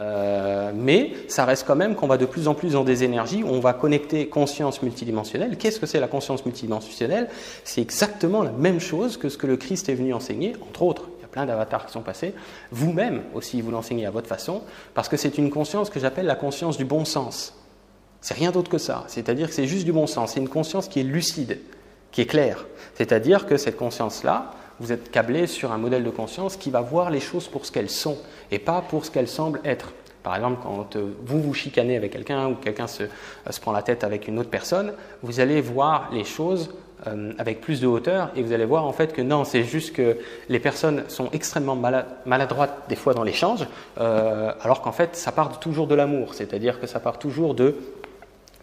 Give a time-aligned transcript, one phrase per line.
[0.00, 3.44] Euh, mais ça reste quand même qu'on va de plus en plus dans des énergies
[3.44, 5.56] où on va connecter conscience multidimensionnelle.
[5.56, 7.28] Qu'est-ce que c'est la conscience multidimensionnelle?
[7.62, 11.04] C'est exactement la même chose que ce que le Christ est venu enseigner, entre autres.
[11.18, 12.34] Il y a plein d'avatars qui sont passés.
[12.72, 14.62] Vous-même aussi, vous l'enseignez à votre façon,
[14.94, 17.54] parce que c'est une conscience que j'appelle la conscience du bon sens.
[18.20, 19.04] C'est rien d'autre que ça.
[19.06, 20.32] C'est-à-dire que c'est juste du bon sens.
[20.32, 21.60] C'est une conscience qui est lucide,
[22.10, 22.66] qui est claire.
[22.94, 27.10] C'est-à-dire que cette conscience-là, vous êtes câblé sur un modèle de conscience qui va voir
[27.10, 28.18] les choses pour ce qu'elles sont
[28.50, 29.92] et pas pour ce qu'elles semblent être.
[30.24, 33.08] Par exemple, quand euh, vous vous chicanez avec quelqu'un ou quelqu'un se, euh,
[33.50, 36.74] se, prend la tête avec une autre personne, vous allez voir les choses
[37.06, 39.94] euh, avec plus de hauteur et vous allez voir en fait que non, c'est juste
[39.94, 40.16] que
[40.48, 41.76] les personnes sont extrêmement
[42.24, 43.66] maladroites des fois dans l'échange,
[43.98, 47.76] alors qu'en fait ça part toujours de l'amour, c'est-à-dire que ça part toujours de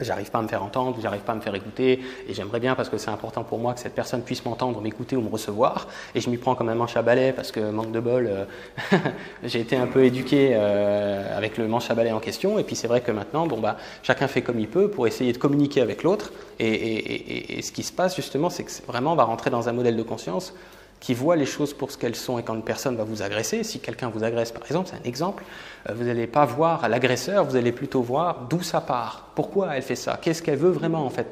[0.00, 2.74] J'arrive pas à me faire entendre, j'arrive pas à me faire écouter, et j'aimerais bien
[2.74, 5.88] parce que c'est important pour moi que cette personne puisse m'entendre, m'écouter ou me recevoir,
[6.14, 8.44] et je m'y prends comme un manche à balai parce que manque de bol, euh,
[9.42, 12.76] j'ai été un peu éduqué euh, avec le manche à balai en question, et puis
[12.76, 15.80] c'est vrai que maintenant, bon bah, chacun fait comme il peut pour essayer de communiquer
[15.80, 19.68] avec l'autre, et, ce qui se passe justement, c'est que vraiment on va rentrer dans
[19.68, 20.52] un modèle de conscience
[21.06, 23.62] qui voit les choses pour ce qu'elles sont et quand une personne va vous agresser,
[23.62, 25.44] si quelqu'un vous agresse par exemple, c'est un exemple,
[25.88, 29.82] euh, vous n'allez pas voir l'agresseur, vous allez plutôt voir d'où ça part, pourquoi elle
[29.82, 31.28] fait ça, qu'est-ce qu'elle veut vraiment en fait?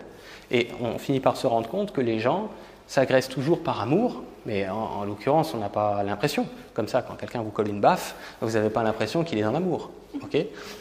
[0.52, 2.50] Et on finit par se rendre compte que les gens
[2.86, 6.46] s'agressent toujours par amour, mais en, l'occurrence on n'a pas l'impression.
[6.72, 9.50] Comme ça, quand quelqu'un vous colle une baffe, vous n'avez pas l'impression qu'il est dans
[9.50, 9.90] l'amour.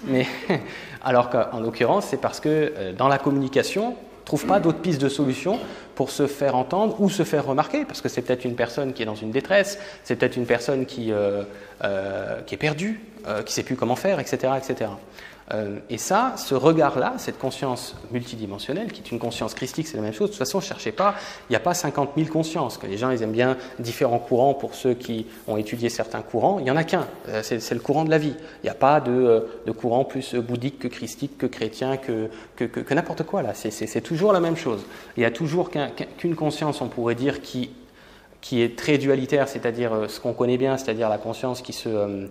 [0.04, 0.28] mais
[1.04, 5.10] alors qu'en l'occurrence, c'est parce que euh, dans la communication, trouve pas d'autres pistes de
[5.10, 5.60] solution
[5.96, 9.04] pour se faire entendre ou se faire remarquer, parce que c'est peut-être une personne qui
[9.04, 11.44] est dans une détresse, c'est peut-être une personne qui, euh,
[11.84, 14.54] euh, qui est perdue, euh, qui ne sait plus comment faire, etc.
[14.58, 14.92] etc.
[15.88, 20.14] Et ça, ce regard-là, cette conscience multidimensionnelle, qui est une conscience christique, c'est la même
[20.14, 20.30] chose.
[20.30, 21.14] De toute façon, ne cherchez pas,
[21.48, 22.80] il n'y a pas 50 000 consciences.
[22.80, 26.58] Que les gens, ils aiment bien différents courants pour ceux qui ont étudié certains courants.
[26.58, 27.06] Il n'y en a qu'un,
[27.44, 28.34] c'est le courant de la vie.
[28.64, 32.64] Il n'y a pas de, de, courant plus bouddhique que christique, que chrétien, que, que,
[32.64, 33.44] que, n'importe quoi.
[33.44, 33.54] là.
[33.54, 34.84] C'est toujours la même chose.
[35.18, 37.72] Il n'y a toujours qu'une conscience, on pourrait dire, qui,
[38.42, 42.28] qui est très dualitaire, c'est-à-dire ce qu'on connaît bien, c'est-à-dire la conscience qui se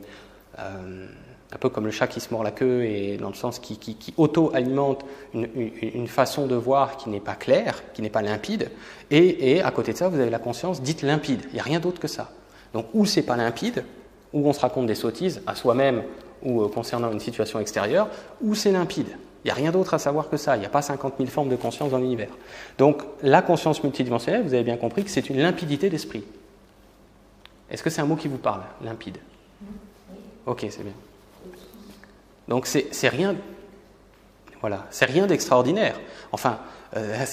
[1.53, 3.79] un peu comme le chat qui se mord la queue et dans le sens qui,
[4.17, 5.05] auto-alimente
[5.35, 8.71] une, façon de voir qui n'est pas claire, qui n'est pas limpide,
[9.11, 11.43] et, à côté de ça, vous avez la conscience dite limpide.
[11.51, 12.31] Il n'y a rien d'autre que ça.
[12.73, 13.85] Donc, ou c'est pas limpide,
[14.33, 16.03] ou on se raconte des sottises à soi-même
[16.43, 18.09] ou euh, concernant une situation extérieure,
[18.41, 19.09] ou c'est limpide.
[19.45, 20.57] Il n'y a rien d'autre à savoir que ça.
[20.57, 22.31] Il n'y a pas 50 000 formes de conscience dans l'univers.
[22.79, 26.25] Donc, la conscience multidimensionnelle, vous avez bien compris que c'est une limpidité d'esprit.
[27.71, 29.19] Est-ce que c'est un mot qui vous parle, limpide?
[30.47, 30.93] Ok, c'est bien.
[32.49, 33.37] Donc c'est rien,
[34.63, 36.01] voilà, c'est rien d'extraordinaire.
[36.31, 36.59] Enfin,
[36.97, 37.25] euh,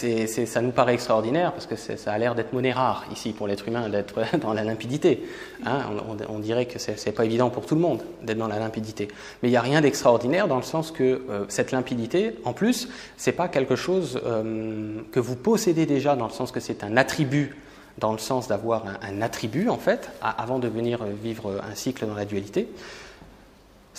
[0.46, 3.68] ça nous paraît extraordinaire parce que ça a l'air d'être monnaie rare ici pour l'être
[3.68, 5.24] humain d'être dans la limpidité.
[5.66, 5.82] Hein.
[6.28, 9.10] on, dirait que c'est pas évident pour tout le monde d'être dans la limpidité.
[9.44, 12.90] Mais il n'y a rien d'extraordinaire dans le sens que euh, cette limpidité, en plus,
[13.16, 16.98] c'est pas quelque chose euh, que vous possédez déjà dans le sens que c'est un
[16.98, 17.56] attribut
[18.00, 22.08] dans le sens d'avoir un, un, attribut en fait, avant de venir vivre un cycle
[22.08, 22.70] dans la dualité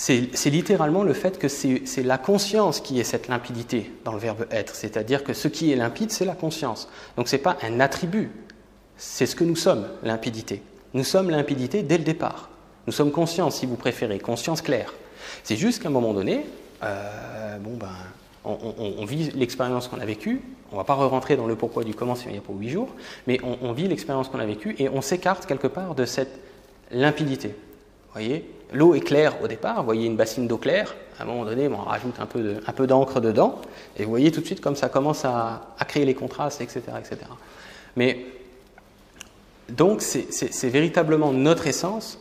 [0.00, 4.46] c'est littéralement le fait que c'est la conscience qui est cette limpidité dans le verbe
[4.50, 6.88] être, c'est-à-dire que ce qui est limpide, c'est la conscience.
[7.18, 8.30] Donc ce n'est pas un attribut,
[8.96, 10.62] c'est ce que nous sommes, limpidité.
[10.94, 12.48] Nous sommes limpidité dès le départ.
[12.86, 14.94] Nous sommes conscients, si vous préférez, conscience claire.
[15.44, 16.46] C'est juste qu'à un moment donné,
[16.82, 17.92] euh, bon ben,
[18.44, 20.40] on, vit l'expérience qu'on a vécue,
[20.72, 22.70] on ne va pas re-rentrer dans le pourquoi du comment, il y a pour huit
[22.70, 22.88] jours,
[23.26, 26.40] mais on, vit l'expérience qu'on a vécue et on s'écarte quelque part de cette
[26.90, 27.54] limpidité
[28.12, 31.44] voyez L'eau est claire au départ, vous voyez une bassine d'eau claire, à un moment
[31.44, 32.26] donné, on rajoute un
[32.72, 33.60] peu, d'encre dedans,
[33.98, 36.82] et vous voyez tout de suite comme ça commence à, créer les contrastes, etc.
[36.98, 37.18] etc.
[37.96, 38.24] Mais
[39.68, 42.18] donc c'est véritablement notre essence.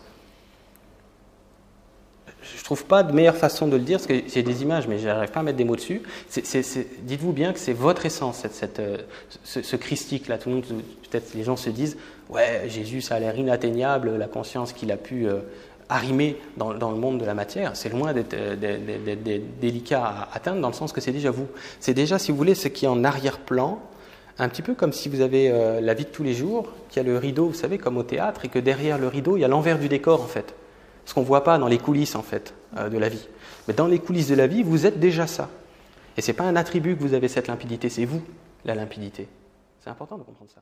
[2.42, 4.88] Je ne trouve pas de meilleure façon de le dire, parce que j'ai des images,
[4.88, 6.02] mais je n'arrive pas à mettre des mots dessus.
[7.02, 8.44] Dites-vous bien que c'est votre essence,
[8.80, 8.98] euh,
[9.44, 10.38] ce, christique-là.
[10.40, 10.66] Tout le monde,
[11.10, 11.98] peut-être les gens se disent,
[12.30, 15.42] ouais, Jésus, ça a l'air inatteignable, la conscience qu'il a pu euh,
[15.90, 18.56] arrimer dans, le monde de la matière, c'est loin d'être euh,
[19.60, 21.48] délicat à atteindre dans le sens que c'est déjà vous.
[21.80, 23.80] C'est déjà, si vous voulez, ce qui est en arrière-plan,
[24.38, 27.04] un petit peu comme si vous avez euh, la vie de tous les jours, qu'il
[27.04, 29.42] y a le rideau, vous savez, comme au théâtre, et que derrière le rideau, il
[29.42, 30.54] y a l'envers du décor, en fait.
[31.06, 33.28] Ce qu'on ne voit pas dans les coulisses, en fait, de la vie.
[33.68, 35.50] Mais dans les coulisses de la vie, vous êtes déjà ça.
[36.18, 38.22] Et ce n'est pas un attribut que vous avez cette limpidité, c'est vous,
[38.64, 39.28] la limpidité.
[39.80, 40.62] C'est important de comprendre ça.